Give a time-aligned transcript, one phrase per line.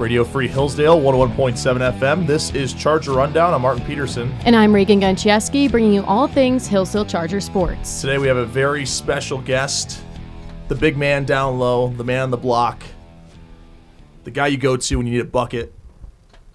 [0.00, 2.26] Radio Free Hillsdale, 101.7 FM.
[2.26, 3.52] This is Charger Rundown.
[3.52, 4.32] I'm Martin Peterson.
[4.46, 8.00] And I'm Reagan Gonchieski, bringing you all things Hillsdale Charger sports.
[8.00, 10.02] Today we have a very special guest,
[10.68, 12.82] the big man down low, the man on the block,
[14.24, 15.74] the guy you go to when you need a bucket,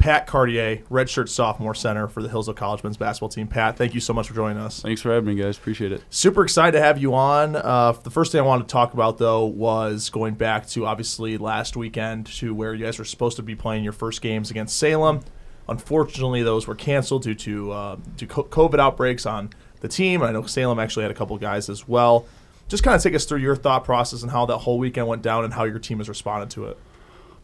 [0.05, 3.47] Pat Cartier, redshirt sophomore center for the Hillsdale College men's basketball team.
[3.47, 4.83] Pat, thank you so much for joining us.
[4.83, 5.57] Thanks for having me, guys.
[5.57, 6.03] Appreciate it.
[6.11, 7.55] Super excited to have you on.
[7.55, 11.39] Uh, the first thing I wanted to talk about, though, was going back to obviously
[11.39, 14.77] last weekend to where you guys were supposed to be playing your first games against
[14.77, 15.21] Salem.
[15.67, 20.21] Unfortunately, those were canceled due to uh, to COVID outbreaks on the team.
[20.21, 22.27] I know Salem actually had a couple guys as well.
[22.67, 25.23] Just kind of take us through your thought process and how that whole weekend went
[25.23, 26.77] down and how your team has responded to it.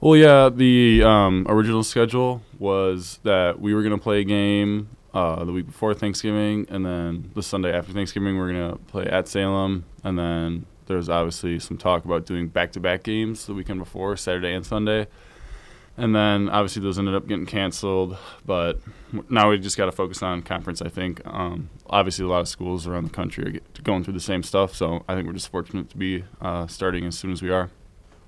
[0.02, 4.90] Well, yeah, the um, original schedule was that we were going to play a game
[5.14, 8.78] uh, the week before Thanksgiving, and then the Sunday after Thanksgiving, we are going to
[8.86, 9.86] play at Salem.
[10.04, 14.18] And then there's obviously some talk about doing back to back games the weekend before,
[14.18, 15.06] Saturday and Sunday.
[15.98, 18.80] And then obviously those ended up getting canceled, but
[19.30, 20.82] now we just got to focus on conference.
[20.82, 24.20] I think um, obviously a lot of schools around the country are going through the
[24.20, 27.44] same stuff, so I think we're just fortunate to be uh, starting as soon as
[27.44, 27.70] we are.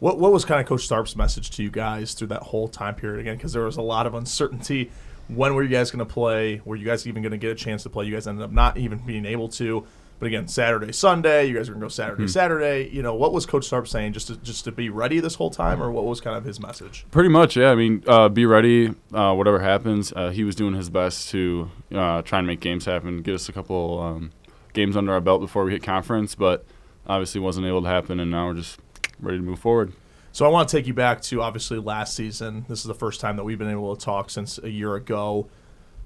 [0.04, 2.94] What what was kind of Coach Tharp's message to you guys through that whole time
[2.94, 3.38] period again?
[3.38, 4.92] Because there was a lot of uncertainty.
[5.30, 6.62] When were you guys going to play?
[6.66, 8.04] Were you guys even going to get a chance to play?
[8.04, 9.88] You guys ended up not even being able to.
[10.20, 12.32] But again, Saturday, Sunday, you guys are going to go Saturday, mm-hmm.
[12.32, 12.90] Saturday.
[12.92, 14.12] You know, what was Coach Starp saying?
[14.12, 16.60] Just to just to be ready this whole time, or what was kind of his
[16.60, 17.06] message?
[17.10, 17.72] Pretty much, yeah.
[17.72, 18.94] I mean, uh, be ready.
[19.14, 22.84] Uh, whatever happens, uh, he was doing his best to uh, try and make games
[22.84, 24.34] happen, get us a couple um,
[24.74, 26.36] games under our belt before we hit conference.
[26.36, 26.66] But
[27.08, 28.82] obviously, wasn't able to happen, and now we're just
[29.24, 29.94] ready to move forward.
[30.32, 32.66] So I want to take you back to obviously last season.
[32.68, 35.48] This is the first time that we've been able to talk since a year ago.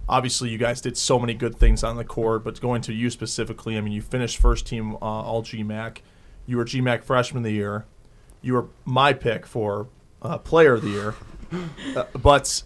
[0.10, 3.10] Obviously, you guys did so many good things on the court, but going to you
[3.10, 6.00] specifically, I mean, you finished first team uh, All GMAC.
[6.46, 7.86] You were GMAC Freshman of the Year.
[8.42, 9.88] You were my pick for
[10.22, 11.16] uh, Player of the Year.
[11.96, 12.62] Uh, but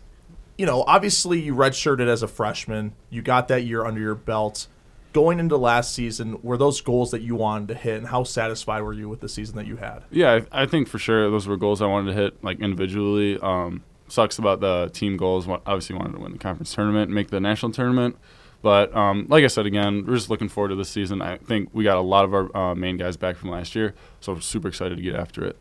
[0.58, 2.94] you know, obviously, you redshirted as a freshman.
[3.12, 4.68] You got that year under your belt
[5.14, 8.82] going into last season, were those goals that you wanted to hit, and how satisfied
[8.82, 10.04] were you with the season that you had?
[10.12, 13.38] Yeah, I, I think for sure those were goals I wanted to hit, like individually.
[13.40, 15.48] Um, sucks about the team goals.
[15.48, 18.18] Obviously, wanted to win the conference tournament, make the national tournament.
[18.62, 21.22] But um, like I said again, we're just looking forward to this season.
[21.22, 23.96] I think we got a lot of our uh, main guys back from last year,
[24.20, 25.58] so I'm super excited to get after it.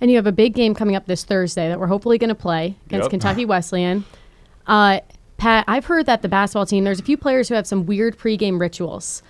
[0.00, 2.34] And you have a big game coming up this Thursday that we're hopefully going to
[2.34, 3.10] play against yep.
[3.10, 4.04] Kentucky Wesleyan.
[4.66, 5.00] Uh,
[5.36, 8.18] Pat, I've heard that the basketball team, there's a few players who have some weird
[8.18, 9.22] pregame rituals.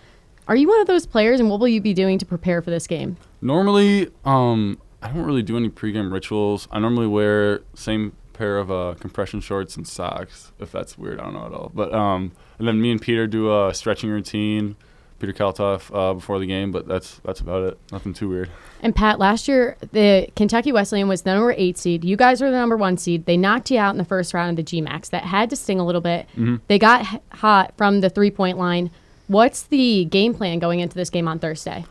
[0.49, 2.71] Are you one of those players, and what will you be doing to prepare for
[2.71, 3.17] this game?
[3.41, 6.69] Normally, um, I don't really do any pregame rituals.
[6.71, 10.53] I normally wear same pair of uh, compression shorts and socks.
[10.61, 11.72] If that's weird, I don't know at all.
[11.75, 14.77] But um, and then me and Peter do a stretching routine.
[15.19, 17.78] Peter Kaltoff uh, before the game, but that's that's about it.
[17.91, 18.50] Nothing too weird.
[18.82, 22.04] And Pat, last year the Kentucky Wesleyan was the number eight seed.
[22.04, 23.26] You guys were the number one seed.
[23.26, 25.10] They knocked you out in the first round of the GMACs.
[25.10, 26.26] That had to sting a little bit.
[26.32, 26.56] Mm-hmm.
[26.69, 28.91] They got hot from the three point line.
[29.28, 31.84] What's the game plan going into this game on Thursday?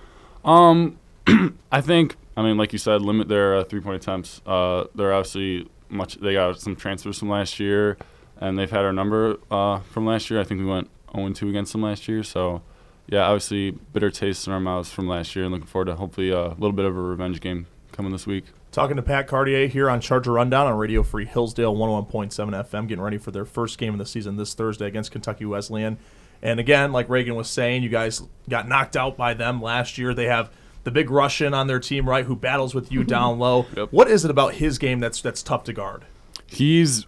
[0.43, 0.97] Um,
[1.71, 4.41] I think I mean, like you said, limit their uh, three point attempts.
[4.45, 6.15] Uh, they're obviously much.
[6.15, 7.97] They got some transfers from last year,
[8.37, 10.39] and they've had our number uh, from last year.
[10.39, 12.61] I think we went 0 2 against them last year, so
[13.07, 16.31] yeah, obviously bitter taste in our mouths from last year, and looking forward to hopefully
[16.31, 18.45] uh, a little bit of a revenge game coming this week.
[18.71, 23.01] Talking to Pat Cartier here on Charger Rundown on Radio Free Hillsdale 101.7 FM, getting
[23.01, 25.97] ready for their first game of the season this Thursday against Kentucky Wesleyan.
[26.41, 30.13] And again, like Reagan was saying, you guys got knocked out by them last year.
[30.13, 30.51] They have
[30.83, 33.65] the big Russian on their team, right, who battles with you down low.
[33.77, 33.89] Yep.
[33.91, 36.03] What is it about his game that's that's tough to guard?
[36.47, 37.07] He's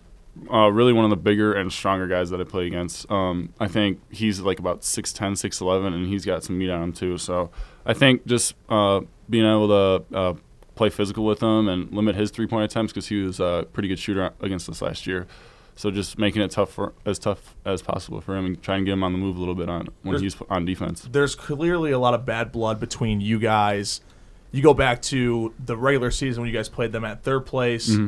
[0.51, 3.09] uh, really one of the bigger and stronger guys that I play against.
[3.11, 6.93] Um, I think he's like about 6'10", 6'11", and he's got some meat on him
[6.93, 7.17] too.
[7.17, 7.49] So
[7.85, 10.33] I think just uh, being able to uh,
[10.75, 13.89] play physical with him and limit his three point attempts because he was a pretty
[13.89, 15.27] good shooter against us last year.
[15.75, 18.85] So just making it tough for as tough as possible for him and trying to
[18.85, 21.07] get him on the move a little bit on when there's, he's on defense.
[21.11, 24.01] There's clearly a lot of bad blood between you guys.
[24.51, 27.89] You go back to the regular season when you guys played them at third place.
[27.89, 28.07] Mm-hmm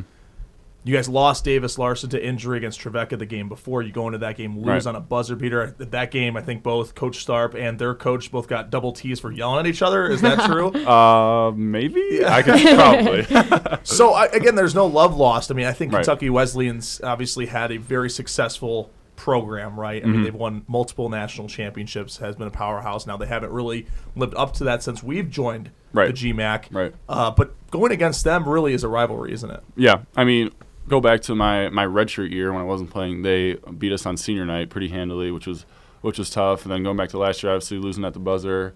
[0.83, 3.81] you guys lost Davis Larson to injury against Trevecca the game before.
[3.81, 4.87] You go into that game, lose right.
[4.87, 5.75] on a buzzer beater.
[5.77, 9.31] That game, I think both Coach Tharp and their coach both got double T's for
[9.31, 10.07] yelling at each other.
[10.07, 10.69] Is that true?
[10.87, 12.01] uh, maybe.
[12.11, 12.33] Yeah.
[12.33, 13.77] I guess probably.
[13.83, 15.51] so I, again, there's no love lost.
[15.51, 15.99] I mean, I think right.
[15.99, 20.01] Kentucky Wesleyans obviously had a very successful program, right?
[20.01, 20.23] I mean, mm-hmm.
[20.23, 23.05] they've won multiple national championships, has been a powerhouse.
[23.05, 23.85] Now they haven't really
[24.15, 26.07] lived up to that since we've joined right.
[26.07, 26.73] the GMAC.
[26.73, 26.93] Right.
[27.09, 29.61] Uh, but going against them really is a rivalry, isn't it?
[29.75, 30.03] Yeah.
[30.15, 30.51] I mean,
[30.89, 34.17] go back to my my redshirt year when I wasn't playing, they beat us on
[34.17, 35.65] senior night pretty handily, which was
[36.01, 36.63] which was tough.
[36.63, 38.73] And then going back to last year, obviously losing at the buzzer.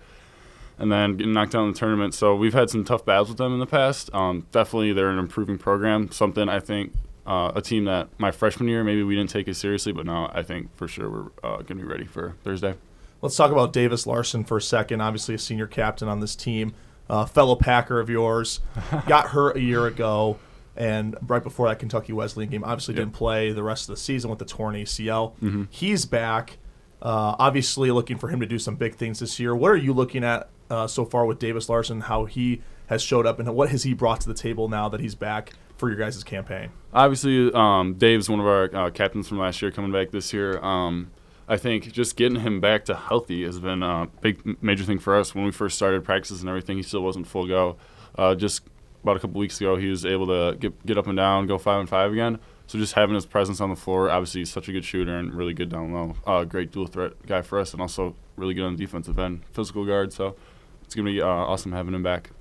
[0.77, 2.13] and then getting knocked out in the tournament.
[2.13, 4.09] So we've had some tough battles with them in the past.
[4.13, 6.11] Um, definitely, they're an improving program.
[6.11, 6.93] Something I think
[7.25, 10.31] uh, a team that my freshman year maybe we didn't take it seriously, but now
[10.33, 12.73] I think for sure we're uh, going to be ready for Thursday.
[13.21, 14.99] Let's talk about Davis Larson for a second.
[14.99, 16.73] Obviously, a senior captain on this team,
[17.09, 18.59] uh, fellow Packer of yours.
[19.07, 20.39] got hurt a year ago,
[20.75, 23.01] and right before that Kentucky Wesleyan game, obviously Yep.
[23.01, 25.35] didn't play the rest of the season with the torn ACL.
[25.41, 25.67] Mhm.
[25.69, 26.57] He's back.
[27.01, 29.53] Uh, obviously, looking for him to do some big things this year.
[29.55, 32.01] What are you looking at uh, so far with Davis Larson?
[32.01, 35.01] How he has showed up, and what has he brought to the table now that
[35.01, 36.69] he's back for your guys' campaign?
[36.93, 40.57] Obviously, um, Dave's one of our uh, captains from last year, coming back this year.
[40.63, 41.11] Um,
[41.47, 45.13] I think just getting him back to healthy has been a big major thing for
[45.15, 45.35] us.
[45.35, 47.75] When we first started practices and everything, he still wasn't full go.
[48.17, 48.61] Uh, just
[49.03, 51.57] about a couple weeks ago, he was able to get get up and down, go
[51.57, 52.39] five and five again.
[52.65, 55.33] So just having his presence on the floor, obviously he's such a good shooter and
[55.33, 56.15] really good down low.
[56.25, 59.41] Uh, great dual threat guy for us, and also really good on the defensive end,
[59.51, 60.13] physical guard.
[60.13, 60.35] So
[60.83, 62.31] it's gonna be uh, awesome having him back.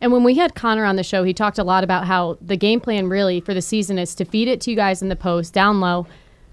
[0.00, 2.56] And when we had Connor on the show, he talked a lot about how the
[2.56, 5.16] game plan really for the season is to feed it to you guys in the
[5.16, 6.06] post, down low.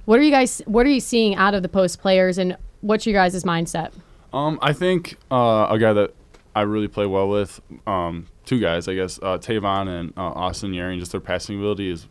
[0.05, 0.61] What are you guys?
[0.65, 3.91] What are you seeing out of the post players, and what's your guys' mindset?
[4.31, 6.13] Um, I think uh, a guy that
[6.59, 10.73] I really play well with, um, two guys, I guess, uh, Tavon and uh, Austin
[10.73, 12.05] Yering, just their passing ability is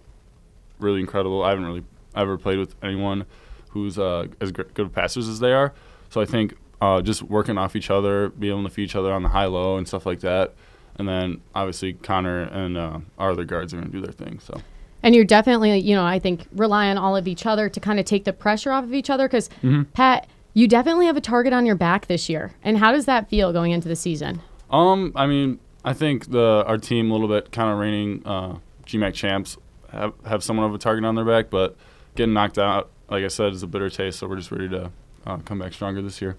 [0.78, 1.44] really incredible.
[1.44, 1.84] I haven't really
[2.16, 3.26] ever played with anyone
[3.72, 5.74] who's uh, as gr- good of passers as they are.
[6.08, 9.12] So I think uh, just working off each other, being able to feed each other
[9.12, 10.54] on the high low and stuff like that.
[10.96, 14.40] And then obviously Connor and uh, our other guards are going to do their thing.
[14.40, 14.62] So
[15.02, 18.00] And you're definitely, you know, I think rely on all of each other to kind
[18.00, 19.28] of take the pressure off of each other.
[19.28, 19.50] Because
[19.92, 20.26] Pat,
[20.58, 22.52] you definitely have a target on your back this year.
[22.64, 24.42] And how does that feel going into the season?
[24.70, 28.58] Um, I mean, I think the our team a little bit kind of reigning uh,
[28.84, 29.56] GMAC champs
[29.90, 31.76] have have somewhat of a target on their back, but
[32.16, 34.18] getting knocked out, like I said, is a bitter taste.
[34.18, 34.90] So we're just ready to
[35.24, 36.36] uh, come back stronger this year.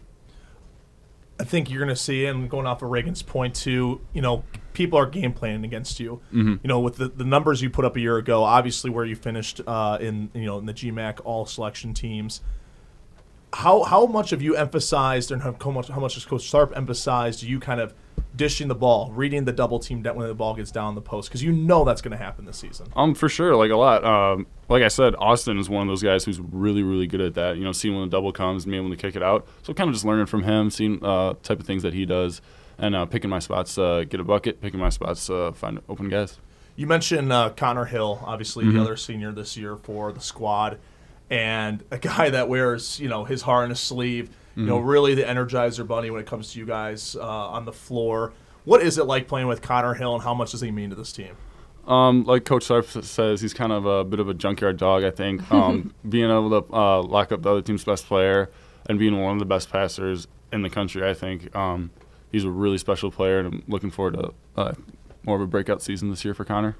[1.39, 4.43] I think you're going to see, and going off of Reagan's point too, you know,
[4.73, 6.19] people are game planning against you.
[6.33, 6.55] Mm-hmm.
[6.61, 9.15] You know, with the, the numbers you put up a year ago, obviously where you
[9.15, 12.41] finished uh, in you know in the GMAC all selection teams.
[13.53, 17.41] How how much have you emphasized, and how much how much has Coach Tharp emphasized
[17.43, 17.93] you kind of
[18.35, 21.41] dishing the ball, reading the double team when the ball gets down the post, because
[21.43, 22.87] you know that's going to happen this season.
[22.95, 24.03] Um, for sure, like a lot.
[24.05, 27.33] Um, like I said, Austin is one of those guys who's really, really good at
[27.33, 27.57] that.
[27.57, 29.47] You know, seeing when the double comes and being able to kick it out.
[29.63, 32.41] So kind of just learning from him, seeing uh, type of things that he does,
[32.77, 36.07] and uh, picking my spots, uh, get a bucket, picking my spots, uh, find open
[36.07, 36.37] guys.
[36.75, 38.77] You mentioned uh, Connor Hill, obviously Mm-hmm.
[38.77, 40.77] the other senior this year for the squad,
[41.29, 44.29] and a guy that wears you know his heart on his sleeve.
[44.55, 44.87] You know, Mm-hmm.
[44.87, 48.33] really the energizer bunny when it comes to you guys uh, on the floor.
[48.65, 50.97] What is it like playing with Connor Hill, and how much does he mean to
[50.97, 51.37] this team?
[51.87, 55.03] Um, like Coach Tharp says, he's kind of a bit of a junkyard dog.
[55.05, 58.49] I think um, being able to uh, lock up the other team's best player
[58.89, 61.91] and being one of the best passers in the country, I think um,
[62.31, 64.73] he's a really special player, and I'm looking forward to uh,
[65.23, 66.75] more of a breakout season this year for Connor.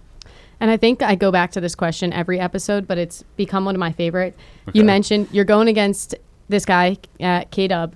[0.59, 3.75] And I think I go back to this question every episode, but it's become one
[3.75, 4.35] of my favorite.
[4.73, 6.15] You mentioned you're going against
[6.49, 7.93] this guy at K Dub.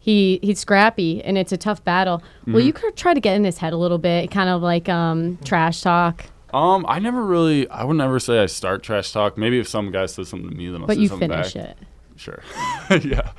[0.00, 2.22] He he's scrappy and it's a tough battle.
[2.46, 2.66] Will Mm-hmm.
[2.66, 5.38] you could try to get in his head a little bit, kind of like um,
[5.44, 9.38] trash talk, Um, I never really, I would never say I start trash talk.
[9.38, 11.54] Maybe if some guy says something to me, then I'll but say you something finish
[11.54, 11.64] back.
[11.70, 11.78] it.
[12.16, 12.42] Sure.
[13.02, 13.30] yeah.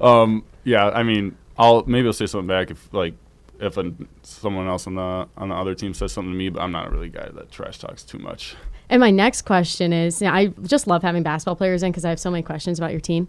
[0.00, 0.88] Um, yeah.
[0.88, 3.14] I mean, I'll maybe I'll say something back if like
[3.60, 3.92] if a,
[4.22, 6.90] someone else on the on the other team says something to me, but I'm not
[6.90, 8.54] really a guy that trash talks too much.
[8.90, 12.20] And my next question is, I just love having basketball players in because I have
[12.20, 13.28] so many questions about your team.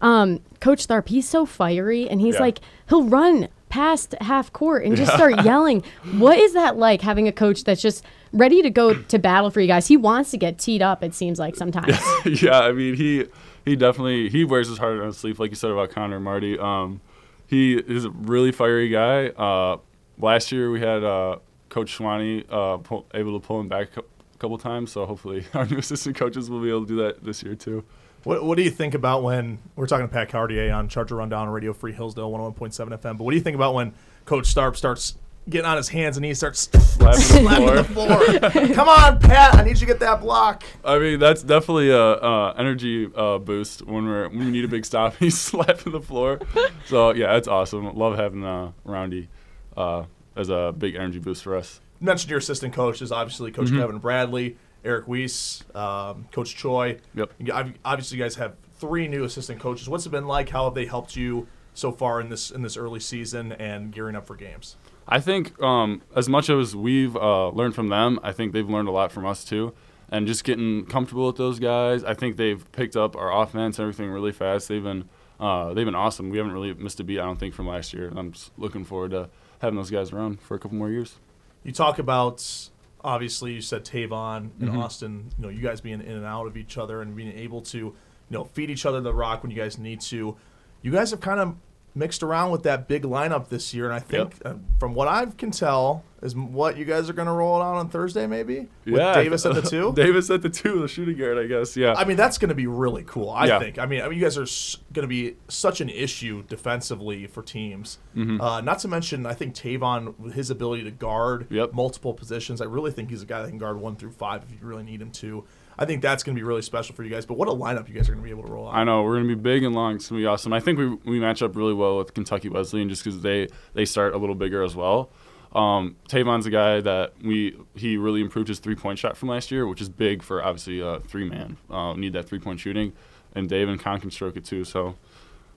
[0.00, 2.40] Um, Coach Tharp, he's so fiery, and he's Yeah.
[2.42, 5.82] like, he'll run past half court and just start yelling.
[6.18, 9.60] What is that like having a coach that's just ready to go to battle for
[9.60, 9.86] you guys?
[9.88, 11.02] He wants to get teed up.
[11.02, 11.96] It seems like sometimes.
[12.42, 13.24] yeah, I mean he
[13.64, 16.58] he definitely he wears his heart on his sleeve, like you said about Connor Marty.
[16.58, 17.00] Um,
[17.46, 19.28] he is a really fiery guy.
[19.28, 19.78] Uh,
[20.18, 21.38] last year we had uh,
[21.68, 22.78] Coach Schwani uh,
[23.14, 24.02] able to pull him back a
[24.38, 27.42] couple times, so hopefully our new assistant coaches will be able to do that this
[27.42, 27.84] year too.
[28.24, 31.46] What, what do you think about when we're talking to Pat Cartier on Charger Rundown
[31.46, 33.18] on Radio Free Hillsdale 101.7 FM?
[33.18, 35.16] But what do you think about when Coach Tharp starts
[35.48, 38.74] getting on his hands and he starts Slapping the floor.
[38.74, 39.54] Come on, Pat!
[39.54, 40.64] I need you to get that block.
[40.84, 44.68] I mean, that's definitely a, uh energy uh, boost when we're when we need a
[44.68, 45.16] big stop.
[45.18, 46.40] He's slapping the floor.
[46.86, 47.94] So yeah, that's awesome.
[47.96, 49.28] Love having uh, Roundy
[49.76, 51.80] uh, as a big energy boost for us.
[52.00, 53.78] You mentioned your assistant coaches, obviously Coach Mm-hmm.
[53.78, 56.98] Kevin Bradley, Eric Weiss, um, Coach Choi.
[57.14, 57.32] Yep.
[57.38, 57.52] You
[57.84, 59.88] Obviously, you guys have three new assistant coaches.
[59.88, 60.50] What's it been like?
[60.50, 64.16] How have they helped you so far in this in this early season and gearing
[64.16, 64.76] up for games?
[65.08, 68.88] I think um, as much as we've uh, learned from them, I think they've learned
[68.88, 69.72] a lot from us too.
[70.08, 73.84] And just getting comfortable with those guys, I think they've picked up our offense and
[73.84, 74.68] everything really fast.
[74.68, 75.08] They've been
[75.38, 76.30] uh, they've been awesome.
[76.30, 78.10] We haven't really missed a beat, I don't think, from last year.
[78.16, 79.28] I'm just looking forward to
[79.60, 81.16] having those guys around for a couple more years.
[81.62, 82.68] You talk about
[83.04, 84.78] obviously you said Tavon and Mhm.
[84.82, 85.30] Austin.
[85.38, 87.78] You know, you guys being in and out of each other and being able to,
[87.78, 87.94] you
[88.30, 90.36] know, feed each other the rock when you guys need to.
[90.82, 91.56] You guys have kind of
[91.96, 95.24] mixed around with that big lineup this year, and I think uh, from what I
[95.26, 98.68] can tell is what you guys are going to roll it out on Thursday, maybe
[98.84, 99.92] with Davis at the two.
[99.94, 101.76] Davis at the two, the shooting guard, I guess.
[101.76, 101.94] Yeah.
[101.96, 103.30] I mean, that's going to be really cool.
[103.30, 103.58] I Yeah.
[103.58, 103.78] think.
[103.78, 107.26] I mean, I mean, you guys are s- going to be such an issue defensively
[107.26, 107.98] for teams.
[108.16, 108.40] Mm-hmm.
[108.40, 111.72] Uh, not to mention, I think Tavon, with his ability to guard Yep.
[111.74, 114.50] multiple positions, I really think he's a guy that can guard one through five if
[114.50, 115.44] you really need him to.
[115.78, 117.26] I think that's going to be really special for you guys.
[117.26, 118.74] But what a lineup you guys are going to be able to roll out.
[118.74, 119.96] I know we're gonna be big and long.
[119.96, 120.52] It's gonna be awesome.
[120.52, 123.84] I think we we match up really well with Kentucky Wesleyan just because they they
[123.84, 125.10] start a little bigger as well.
[125.54, 129.50] Um, Tavon's a guy that we he really improved his three point shot from last
[129.50, 131.56] year, which is big for obviously a three man.
[131.70, 132.92] Uh, need that three point shooting,
[133.34, 134.64] and Dave and Con can stroke it too.
[134.64, 134.96] So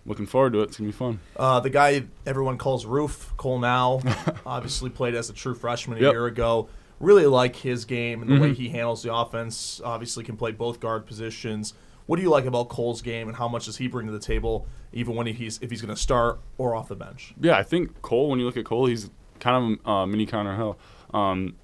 [0.06, 0.64] looking forward to it.
[0.70, 1.20] It's gonna be fun.
[1.36, 4.02] Uh, the guy everyone calls Roof, Cole Now,
[4.46, 6.12] obviously played as a true freshman a Yep.
[6.14, 6.70] year ago.
[7.00, 8.56] Really like his game and the way Mhm.
[8.56, 9.80] he handles the offense.
[9.86, 11.74] Obviously, can play both guard positions.
[12.08, 14.20] What do you like about Cole's game, and how much does he bring to the
[14.20, 17.34] table, even when he's if he's going to start or off the bench?
[17.40, 18.30] Yeah, I think Cole.
[18.30, 20.78] When you look at Cole, he's kind of uh, mini Connor Hill.
[21.14, 21.56] Um,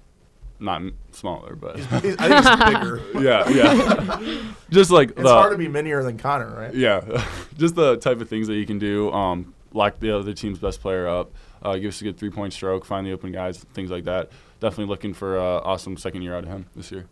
[0.58, 0.80] not
[1.12, 3.02] smaller, but He's- I think he's bigger.
[3.22, 4.42] yeah, yeah.
[4.70, 6.74] just like It's the, hard to be minier than Connor, right?
[6.74, 7.26] Yeah,
[7.58, 9.12] just the type of things that you can do.
[9.12, 11.30] Um, lock the other team's best player up,
[11.62, 14.30] uh, give us a good three point stroke, find the open guys, things like that.
[14.60, 17.06] Definitely looking for uh, awesome second year out of him this year.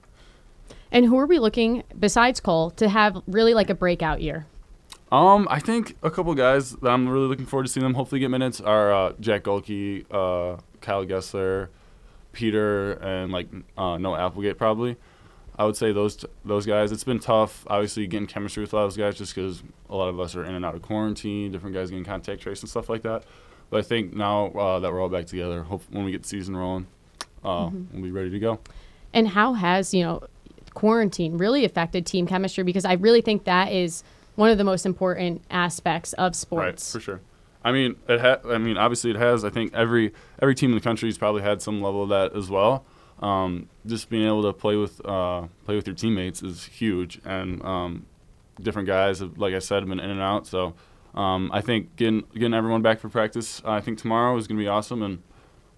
[0.91, 4.47] And who are we looking besides Cole to have really like a breakout year?
[5.13, 8.21] Um, I think a couple guys that I'm really looking forward to seeing them hopefully
[8.21, 11.69] get minutes are uh, Jack Golke, uh, Kyle Gessler,
[12.33, 14.97] Peter, and like uh, Noah Applegate probably.
[15.57, 16.91] I would say those t- those guys.
[16.91, 19.95] It's been tough, obviously getting chemistry with a lot of those guys, just because a
[19.95, 21.53] lot of us are in and out of quarantine.
[21.53, 23.23] Different guys getting contact trace and stuff like that.
[23.71, 26.29] But I think now uh, that we're all back together, hope when we get the
[26.29, 26.89] season rolling,
[27.45, 28.61] uh, we'll be ready to go.
[29.13, 30.23] And how has, you know,
[30.75, 32.65] quarantine really affected team chemistry?
[32.65, 34.03] Because I really think that is
[34.35, 36.95] one of the most important aspects of sports.
[36.95, 37.21] Right, for sure.
[37.63, 39.45] I mean, it ha- I mean, obviously it has.
[39.45, 42.37] I think every every team in the country has probably had some level of that
[42.37, 42.85] as well.
[43.21, 47.65] Um, just being able to play with uh, play with your teammates is huge, and
[47.65, 48.07] um,
[48.61, 50.47] different guys, have, like I said, have been in and out.
[50.47, 50.75] So
[51.15, 54.63] um, I think getting getting everyone back for practice, I think tomorrow is going to
[54.63, 55.23] be awesome, and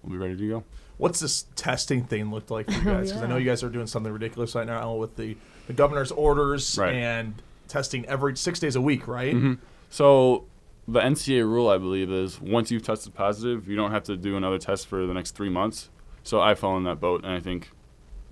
[0.03, 0.63] we'll be ready to go.
[0.97, 3.09] What's this testing thing look like for you guys?
[3.11, 5.37] Because I know you guys are doing something ridiculous right now with the,
[5.67, 6.93] the governor's orders Right.
[6.95, 9.35] and testing every six days a week, right?
[9.35, 9.59] Mhm.
[9.89, 10.45] So
[10.87, 14.37] the NCA rule, I believe, is once you've tested positive, you don't have to do
[14.37, 15.89] another test for the next three months.
[16.23, 17.71] So I fall in that boat, and I think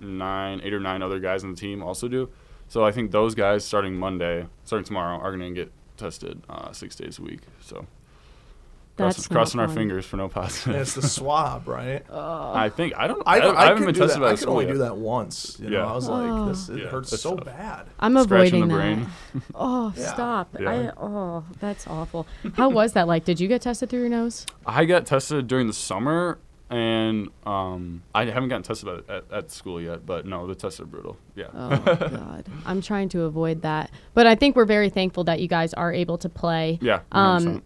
[0.00, 2.28] nine, eight or nine other guys on the team also do.
[2.68, 6.72] So I think those guys starting Monday, starting tomorrow, are going to get tested uh,
[6.72, 7.40] six days a week.
[7.60, 7.86] So
[8.96, 9.76] That's crossing, crossing our fun.
[9.76, 10.74] fingers for no And positive.
[10.80, 12.02] it's the swab, right?
[12.10, 13.22] I think I don't.
[13.26, 14.72] I, I, I, haven't been tested by I the could only yet.
[14.72, 15.58] do that once.
[15.60, 15.86] You know, Yeah.
[15.86, 16.48] I was like, Oh.
[16.48, 17.44] this it Yeah, hurts so tough.
[17.44, 17.86] bad.
[18.00, 18.80] I'm Scratching avoiding the that.
[18.80, 19.06] brain.
[19.54, 20.12] Oh, Yeah.
[20.14, 20.56] stop.
[20.58, 20.70] Yeah.
[20.70, 22.26] I, oh, that's awful.
[22.54, 23.24] How was that like?
[23.24, 24.46] Did you get tested through your nose?
[24.64, 26.38] I got tested during the summer,
[26.70, 30.06] and um, I haven't gotten tested at, at, at school yet.
[30.06, 31.16] But no, the tests are brutal.
[31.34, 31.46] Yeah.
[31.54, 32.44] Oh, God.
[32.64, 33.90] I'm trying to avoid that.
[34.14, 36.78] But I think we're very thankful that you guys are able to play.
[36.80, 37.00] Yeah.
[37.12, 37.62] Um, 100%.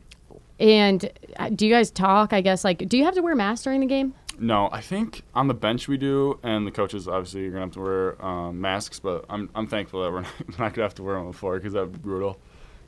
[0.61, 2.33] And uh, do you guys talk?
[2.33, 4.15] I guess, like, do you have to wear masks during the game?
[4.39, 7.73] no, I think on the bench we do, and the coaches obviously you're gonna have
[7.75, 8.99] to wear um, masks.
[9.01, 11.37] But I'm I'm thankful that we're not, not gonna have to wear them on the
[11.37, 12.39] floor because that would be brutal.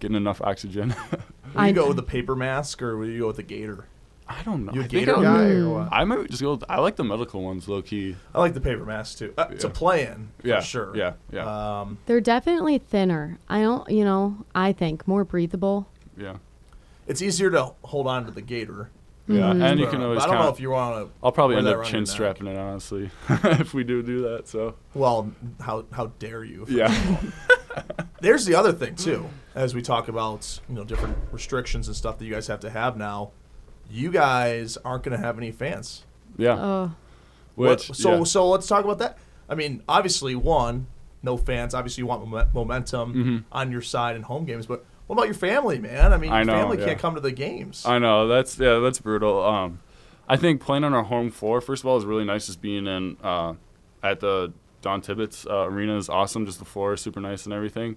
[0.00, 0.94] Getting enough oxygen.
[1.54, 3.86] Will you go with the paper mask or will you go with the gator?
[4.26, 4.72] I don't know.
[4.72, 5.66] You a I gator I, guy Mm.
[5.66, 5.88] or what?
[5.92, 6.52] I might just go.
[6.52, 8.16] With, I like the medical ones, low key.
[8.34, 9.34] I like the paper mask too.
[9.36, 9.72] Uh, To Yeah.
[9.74, 10.96] play in, for Yeah, sure.
[10.96, 11.80] yeah, yeah.
[11.80, 13.38] Um, They're definitely thinner.
[13.48, 15.86] I don't, you know, I think more breathable.
[16.16, 16.36] Yeah.
[17.06, 18.90] It's easier to hold on to the gator.
[19.28, 19.62] Yeah, Mhm.
[19.62, 20.46] and you can uh, always I don't count.
[20.46, 21.12] know if you want to.
[21.22, 24.48] I'll probably end up chin strapping it, honestly, if we do do that.
[24.48, 25.30] So Well,
[25.60, 26.66] how how dare you?
[26.68, 26.92] yeah,
[28.20, 32.18] There's the other thing too, as we talk about you know different restrictions and stuff
[32.18, 33.30] that you guys have to have now.
[33.90, 36.04] You guys aren't going to have any fans.
[36.36, 36.56] yeah.
[36.58, 36.92] Oh,
[37.54, 38.24] Which What- so yeah.
[38.24, 39.18] so let's talk about that.
[39.48, 40.86] I mean, obviously, one,
[41.22, 41.74] no fans.
[41.74, 43.44] Obviously, you want momen- momentum Mhm.
[43.52, 46.12] on your side in home games, but what about your family, man?
[46.12, 46.86] I mean, I your know, family yeah.
[46.86, 47.84] can't come to the games.
[47.86, 49.44] I know that's yeah, that's brutal.
[49.44, 49.80] Um,
[50.28, 52.46] I think playing on our home floor, first of all, is really nice.
[52.46, 53.54] Just being in uh,
[54.02, 56.46] at the Dawn Tibbetts uh, arena is awesome.
[56.46, 57.96] Just the floor is super nice and everything.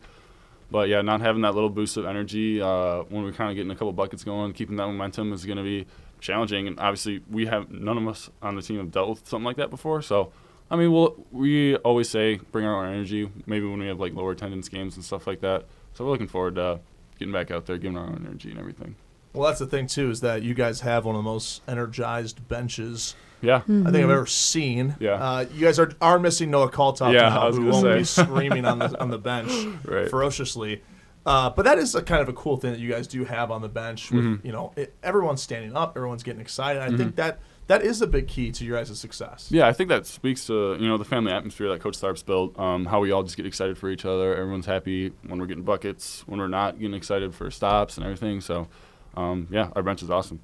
[0.71, 3.71] But yeah, not having that little boost of energy uh, when we're kind of getting
[3.71, 5.85] a couple buckets going, keeping that momentum is going to be
[6.19, 6.67] challenging.
[6.67, 9.57] And obviously, we have none of us on the team have dealt with something like
[9.57, 10.01] that before.
[10.01, 10.31] So,
[10.71, 13.29] I mean, we'll, we always say bring our own energy.
[13.45, 15.65] Maybe when we have like lower attendance games and stuff like that.
[15.93, 16.79] So we're looking forward to
[17.19, 18.95] getting back out there, giving our own energy and everything.
[19.33, 22.47] Well, that's the thing too is that you guys have one of the most energized
[22.47, 23.57] benches Yeah.
[23.57, 24.95] I think I've ever seen.
[24.99, 25.13] Yeah.
[25.13, 28.79] Uh, you guys are are missing Noah Kaltop Yeah, now, who won't be screaming on
[28.79, 29.51] the on the bench
[29.83, 30.09] Right.
[30.09, 30.81] ferociously.
[31.25, 33.49] Uh, but that is a kind of a cool thing that you guys do have
[33.51, 34.11] on the bench.
[34.11, 34.45] With, Mm-hmm.
[34.45, 36.81] You know, it, everyone's standing up, everyone's getting excited.
[36.81, 39.47] I think that that is a big key to your guys' success.
[39.49, 42.57] Yeah, I think that speaks to you know the family atmosphere that Coach Tharp's built.
[42.59, 44.35] Um, how we all just get excited for each other.
[44.35, 48.41] Everyone's happy when we're getting buckets, when we're not getting excited for stops and everything.
[48.41, 48.67] So,
[49.15, 50.41] um, yeah, our bench is awesome.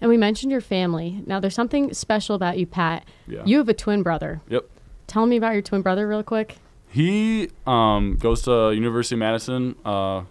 [0.00, 1.22] And we mentioned your family.
[1.26, 3.06] Now, there's something special about you, Pat.
[3.26, 3.42] Yeah.
[3.44, 4.40] You have a twin brother.
[4.48, 4.64] Yep.
[5.06, 6.56] Tell me about your twin brother, real quick.
[6.88, 10.22] He um, goes to University of Madison, uh,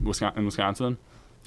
[0.00, 0.98] Wisconsin, in Wisconsin.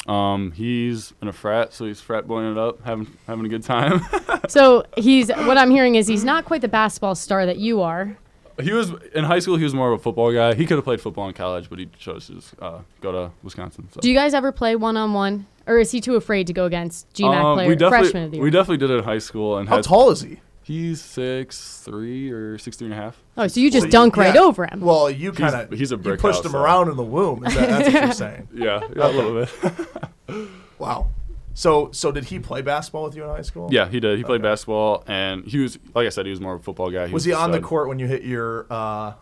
[0.08, 3.64] Um, he's in a frat, so he's frat boying it up, having having a good
[3.64, 4.02] time.
[4.48, 8.16] So he's what I'm hearing is he's not quite the basketball star that you are.
[8.62, 9.58] he was in high school.
[9.58, 10.54] He was more of a football guy.
[10.54, 13.32] He could have played football in college, but he chose to just, uh, go to
[13.42, 13.88] Wisconsin.
[13.92, 14.02] So.
[14.02, 16.66] Do you guys ever play one on one, or is he too afraid to go
[16.66, 18.44] against GMAC Um, player we definitely freshman of the year?
[18.44, 20.40] we definitely did it in high school and How had tall is he?
[20.66, 23.18] He's six three or six three and a half.
[23.38, 24.42] oh, so you just So you- dunk right yeah.
[24.42, 24.82] over him.
[24.82, 26.60] Well, you kind of he's a you pushed house, him so.
[26.60, 27.46] around in the womb.
[27.46, 28.48] Is that, that's what you're saying?
[28.54, 30.50] Yeah, yeah a little bit.
[30.80, 31.10] Wow.
[31.54, 33.70] So so did he play basketball with you in high school?
[33.72, 34.18] yeah, he did.
[34.18, 34.50] He played Okay.
[34.50, 37.08] basketball, and he was like I said, he was more of a football guy.
[37.08, 39.14] Was he on the court when you hit your uh,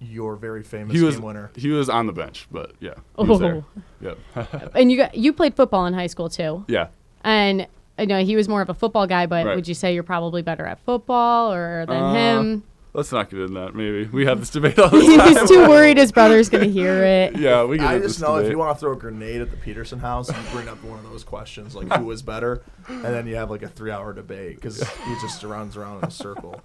[0.00, 1.50] your very famous He was game winner?
[1.54, 3.64] he was on the bench, but yeah, he was there.
[4.02, 4.16] Oh.
[4.34, 4.72] Yep.
[4.74, 6.64] And you got you played football in high school too.
[6.68, 6.88] yeah.
[7.22, 7.66] And
[7.98, 9.56] I know he was more of a football guy, but Right.
[9.56, 12.62] would you say you're probably better at football or than Uh, him?
[12.92, 13.74] Let's not get in that.
[13.74, 15.34] Maybe we have this debate all the time.
[15.34, 17.36] was too worried his brother's gonna hear it.
[17.38, 19.42] yeah, we get I into just this know if you want to throw a grenade
[19.42, 22.62] at the Peterson house, you bring up one of those questions like who is better,
[22.88, 26.10] and then you have like a three-hour debate because he just runs around in a
[26.10, 26.58] circle.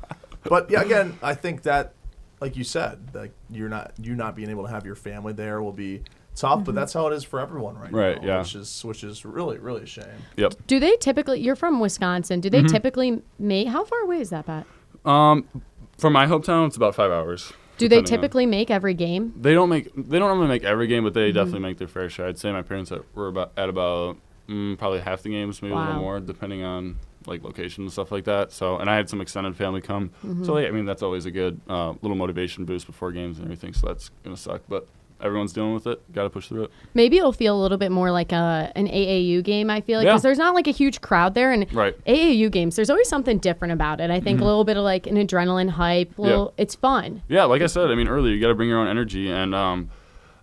[0.44, 1.94] But yeah, again, I think that,
[2.40, 5.62] like you said, like you're not you not being able to have your family there
[5.62, 6.02] will be
[6.36, 8.28] tough, but that's how it is for everyone right, Right, now.
[8.28, 8.40] yeah.
[8.40, 10.06] Which is which is really really a shame.
[10.38, 10.54] Yep.
[10.68, 11.40] Do they typically?
[11.42, 12.40] You're from Wisconsin.
[12.42, 12.68] Do Mm-hmm.
[12.68, 13.68] they typically make?
[13.68, 14.66] How far away is that, Pat?
[15.06, 15.46] Um,
[15.98, 17.54] from my hometown, it's about five hours.
[17.77, 19.34] Do they depending on- typically make every game?
[19.40, 19.86] They don't make.
[19.96, 21.20] They don't normally make every game, but Mm-hmm.
[21.20, 22.27] they definitely make their fair share.
[22.27, 25.74] I'd say my parents are- were about at about mm, probably half the games, maybe
[25.74, 28.51] a little more, depending on like location and stuff like that.
[28.51, 30.10] So, and I had some extended family come.
[30.25, 30.44] Mm-hmm.
[30.44, 33.46] So, yeah, I mean, that's always a good uh, little motivation boost before games and
[33.46, 33.74] everything.
[33.74, 34.88] So that's gonna suck, but
[35.24, 36.12] everyone's dealing with it.
[36.14, 36.72] Got to push through it.
[36.94, 39.70] Maybe it'll feel a little bit more like a an AAU game.
[39.70, 40.12] I feel like Yeah.
[40.14, 41.96] because there's not like a huge crowd there, and Right.
[42.05, 44.10] AAU games there's always something different about it.
[44.12, 46.18] I think a little bit of like an adrenaline hype.
[46.18, 47.22] Little, it's fun.
[47.27, 49.53] Yeah, like I said, I mean earlier, you got to bring your own energy, and
[49.55, 49.90] um,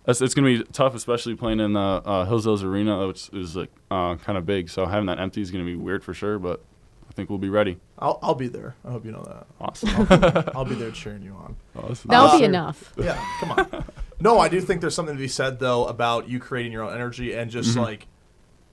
[0.07, 3.69] it's, it's gonna be tough, especially playing in the uh, Hillsdales Arena, which is like
[3.91, 4.69] uh, kind of big.
[4.69, 6.61] So having that empty is gonna be weird for sure, but
[7.09, 7.77] I think we'll be ready.
[7.99, 8.75] I'll I'll be there.
[8.85, 9.45] I hope you know that.
[9.59, 10.07] Awesome.
[10.55, 11.55] I'll be there cheering you on.
[11.75, 12.07] awesome.
[12.09, 12.93] That'll Uh, be enough.
[12.97, 13.83] Yeah, come on.
[14.21, 16.93] No, I do think there's something to be said though about you creating your own
[16.93, 17.81] energy and just mm-hmm.
[17.81, 18.07] like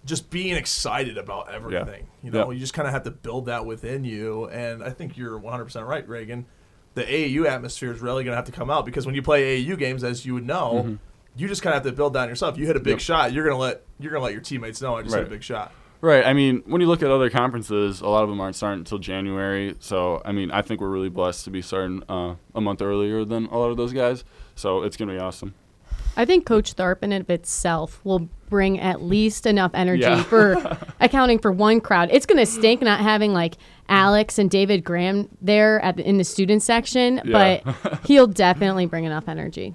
[0.05, 2.07] just being excited about everything.
[2.23, 2.55] You know, Yeah.
[2.55, 5.87] you just kind of have to build that within you and I think you're 100%
[5.87, 6.47] right, Reagan.
[6.95, 9.63] The AAU atmosphere is really going to have to come out because when you play
[9.63, 10.95] AAU games as you would know, mm-hmm.
[11.37, 12.57] you just kind of have to build that yourself.
[12.57, 13.01] You hit a big Yep.
[13.01, 15.27] shot, you're going to let you're going to let your teammates know I just hit
[15.27, 15.73] a big shot.
[16.01, 16.25] Right.
[16.27, 18.99] I mean, when you look at other conferences, a lot of them aren't starting until
[18.99, 19.75] January.
[19.81, 23.25] So, I mean, I think we're really blessed to be starting uh, a month earlier
[23.25, 24.25] than a lot of those guys.
[24.55, 25.55] So it's gonna be awesome.
[26.19, 30.23] I think Coach Tharp in and of itself will bring at least enough energy Yeah.
[30.23, 32.09] for accounting for one crowd.
[32.11, 33.57] It's going to stink not having like
[33.91, 37.61] Alex and David Graham there at the, in the student section, Yeah.
[37.65, 39.75] but he'll definitely bring enough energy.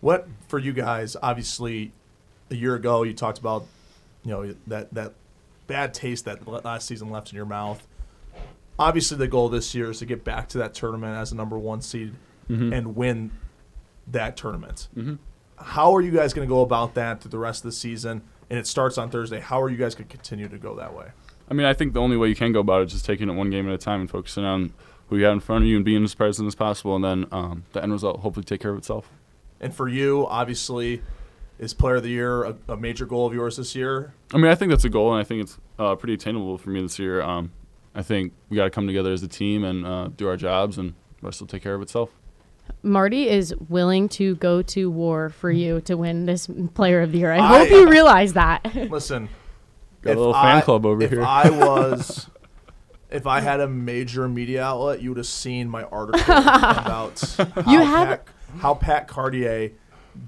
[0.00, 1.16] What for you guys?
[1.20, 1.90] Obviously,
[2.50, 3.66] a year ago you talked about,
[4.24, 5.14] you know, that that
[5.66, 7.86] bad taste that last season left in your mouth.
[8.78, 11.58] Obviously, the goal this year is to get back to that tournament as a number
[11.58, 12.14] one seed
[12.48, 13.30] and win
[14.06, 14.88] that tournament.
[15.56, 18.22] How are you guys going to go about that through the rest of the season?
[18.50, 19.40] And it starts on Thursday.
[19.40, 21.06] How are you guys going to continue to go that way?
[21.48, 23.28] I mean, I think the only way you can go about it is just taking
[23.28, 24.72] it one game at a time and focusing on
[25.08, 27.26] who you have in front of you and being as present as possible, and then
[27.32, 29.10] um, the end result hopefully take care of itself.
[29.60, 31.02] And for you, obviously,
[31.62, 34.12] is Player of the Year a, a major goal of yours this year?
[34.34, 36.70] I mean, I think that's a goal, and I think it's uh, pretty attainable for
[36.70, 37.22] me this year.
[37.22, 37.52] Um,
[37.94, 40.76] I think we got to come together as a team and uh, do our jobs,
[40.76, 42.10] and the rest will take care of itself.
[42.82, 47.18] Marty is willing to go to war for you to win this Player of the
[47.18, 47.32] Year.
[47.32, 48.64] I, I- hope you realize that.
[48.90, 49.28] Listen,
[50.02, 51.22] Got a if little fan club over if here.
[51.24, 52.28] I was,
[53.10, 57.20] if I had a major media outlet, you would have seen my article about
[57.54, 59.72] how, You have- Pat, how Pat Cartier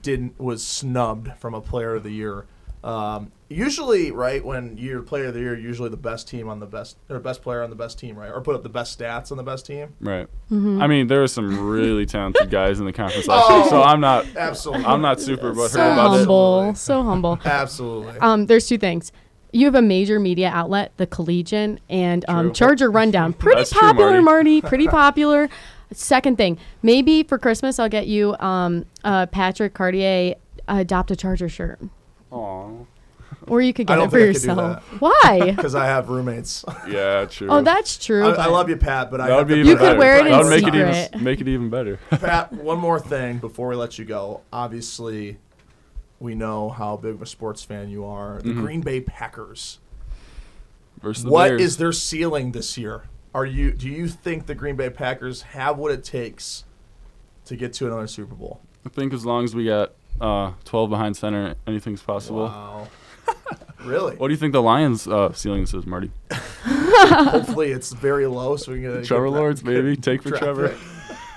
[0.02, 2.46] didn't was snubbed from a Player of the Year.
[2.82, 6.66] Um, usually, right when you're Player of the Year, usually the best team on the
[6.66, 9.30] best or best player on the best team, right, or put up the best stats
[9.30, 9.94] on the best team.
[10.00, 10.26] Right.
[10.50, 10.82] Mm-hmm.
[10.82, 14.00] I mean, there are some really talented guys in the conference last year, so I'm
[14.00, 14.26] not.
[14.36, 16.74] Absolutely, I'm not super butthurt so about humble, Absolutely.
[16.74, 17.38] so humble.
[17.44, 18.18] absolutely.
[18.20, 19.12] Um, there's two things.
[19.52, 23.32] you have a major media outlet, the Collegian, and um, Charger Rundown.
[23.32, 24.60] Pretty That's true, popular, Marty.
[24.60, 24.60] Marty.
[24.60, 25.48] Pretty popular.
[25.96, 30.34] Second thing, maybe for Christmas I'll get you um, a Patrick Cartier
[30.68, 31.78] Adopt a Charger shirt,
[32.30, 32.70] Aw.
[33.46, 35.00] or you could I get don't it for think I could do yourself.
[35.00, 35.52] Why?
[35.56, 36.64] because I have roommates.
[36.88, 37.48] Yeah, true.
[37.50, 38.26] oh, that's true.
[38.26, 40.18] I, I love you, Pat, but I that have would be even You could wear
[40.18, 41.08] it that in would make it secret.
[41.12, 41.98] even make it even better.
[42.10, 44.40] Pat, one more thing before we let you go.
[44.52, 45.36] Obviously,
[46.20, 48.40] we know how big of a sports fan you are.
[48.42, 48.60] The Mhm.
[48.62, 49.78] Green Bay Packers.
[51.02, 51.60] Versus the What Bears.
[51.60, 53.02] is their ceiling this year?
[53.34, 56.64] Are you do you think the Green Bay Packers have what it takes
[57.46, 58.60] to get to another Super Bowl?
[58.86, 62.44] I think as long as we got uh, 12 behind center, anything's possible.
[62.44, 62.88] Wow.
[63.84, 64.14] really?
[64.16, 66.12] What do you think the Lions' uh, ceiling is, Marty?
[66.30, 69.96] Hopefully it's very low so we can get Trevor Lawrence, baby.
[69.96, 70.76] Take for Trevor.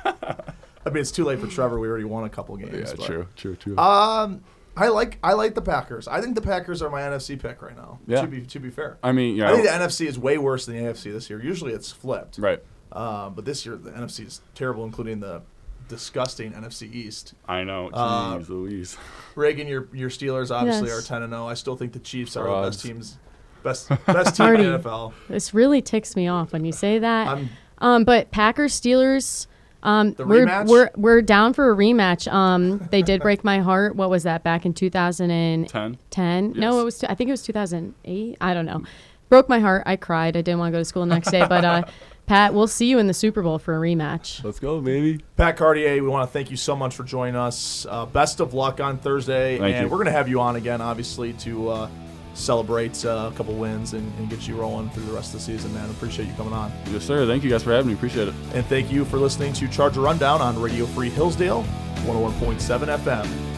[0.05, 1.79] I mean, it's too late for Trevor.
[1.79, 2.89] We already won a couple games.
[2.89, 3.77] Yeah, but- true, true, true.
[3.77, 4.43] Um,
[4.77, 6.07] I like I like the Packers.
[6.07, 7.99] I think the Packers are my NFC pick right now.
[8.07, 8.21] Yeah.
[8.21, 9.49] To be to be fair, I mean, yeah.
[9.49, 11.41] I think the NFC is way worse than the AFC this year.
[11.43, 12.37] Usually it's flipped.
[12.37, 12.61] right.
[12.91, 15.41] Um, but this year the NFC is terrible, including the
[15.87, 17.33] disgusting NFC East.
[17.47, 17.89] I know.
[17.93, 18.97] Uh, Jeez Louise.
[19.35, 20.99] Reagan, your your Steelers obviously Yes.
[20.99, 21.47] are ten and zero.
[21.47, 23.17] I still think the Chiefs are the best teams,
[23.63, 25.13] best best team in the NFL.
[25.27, 27.27] this really ticks me off when you say that.
[27.27, 29.47] I'm Um, but Packers Steelers.
[29.83, 30.67] Um, The we're, rematch?
[30.67, 32.31] we're we're down for a rematch.
[32.31, 33.95] Um, they did break my heart.
[33.95, 35.97] What was that back in 2010?
[36.09, 36.53] Ten.
[36.53, 37.03] No, it was.
[37.03, 38.37] I think it was 2008.
[38.41, 38.83] I don't know.
[39.29, 39.83] Broke my heart.
[39.85, 40.37] I cried.
[40.37, 41.45] I didn't want to go to school the next day.
[41.47, 41.83] But uh,
[42.27, 44.43] Pat, we'll see you in the Super Bowl for a rematch.
[44.43, 45.21] Let's go, baby.
[45.37, 47.85] Pat Cartier, we want to thank you so much for joining us.
[47.89, 49.89] Uh, best of luck on Thursday, Thank and you.
[49.89, 51.89] we're going to have you on again, obviously, to uh,
[52.37, 55.45] celebrate uh, a couple wins and, and get you rolling through the rest of the
[55.45, 55.73] season.
[55.73, 57.25] Man, appreciate you coming on, Yes, sir.
[57.25, 57.93] Thank you guys for having me.
[57.93, 58.33] Appreciate it.
[58.53, 61.63] and thank you for listening to Charger Rundown on Radio Free Hillsdale,
[62.05, 63.56] 101.7 FM.